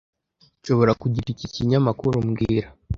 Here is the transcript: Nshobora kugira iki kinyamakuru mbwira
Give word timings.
Nshobora 0.59 0.91
kugira 1.01 1.27
iki 1.33 1.47
kinyamakuru 1.53 2.15
mbwira 2.27 2.67